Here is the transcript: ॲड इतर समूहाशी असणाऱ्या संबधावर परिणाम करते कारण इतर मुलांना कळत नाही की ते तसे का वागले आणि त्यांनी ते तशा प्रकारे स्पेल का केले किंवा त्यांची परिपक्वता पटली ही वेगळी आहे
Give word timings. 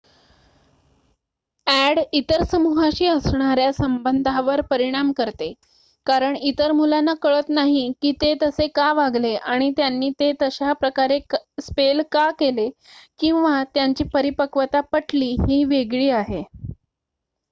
ॲड 1.67 1.99
इतर 2.13 2.43
समूहाशी 2.43 3.05
असणाऱ्या 3.07 3.71
संबधावर 3.73 4.61
परिणाम 4.61 5.11
करते 5.11 5.51
कारण 6.07 6.35
इतर 6.41 6.71
मुलांना 6.71 7.13
कळत 7.21 7.49
नाही 7.49 7.87
की 8.01 8.11
ते 8.21 8.33
तसे 8.41 8.67
का 8.75 8.91
वागले 8.93 9.35
आणि 9.35 9.71
त्यांनी 9.77 10.09
ते 10.19 10.31
तशा 10.41 10.73
प्रकारे 10.73 11.19
स्पेल 11.61 12.01
का 12.11 12.29
केले 12.39 12.69
किंवा 13.19 13.63
त्यांची 13.73 14.03
परिपक्वता 14.13 14.81
पटली 14.91 15.31
ही 15.41 15.63
वेगळी 15.65 16.09
आहे 16.11 16.43